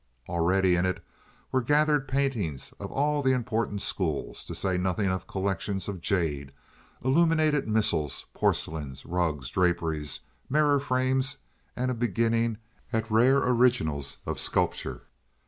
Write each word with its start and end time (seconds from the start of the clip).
Already 0.27 0.75
in 0.75 0.87
it 0.87 1.03
were 1.51 1.61
gathered 1.61 2.07
paintings 2.07 2.73
of 2.79 2.91
all 2.91 3.21
the 3.21 3.33
important 3.33 3.83
schools; 3.83 4.43
to 4.45 4.55
say 4.55 4.75
nothing 4.75 5.07
of 5.09 5.27
collections 5.27 5.87
of 5.87 6.01
jade, 6.01 6.51
illumined 7.05 7.67
missals, 7.67 8.25
porcelains, 8.33 9.05
rugs, 9.05 9.51
draperies, 9.51 10.21
mirror 10.49 10.79
frames, 10.79 11.37
and 11.75 11.91
a 11.91 11.93
beginning 11.93 12.57
at 12.91 13.11
rare 13.11 13.47
originals 13.47 14.17
of 14.25 14.39
sculpture. 14.39 15.03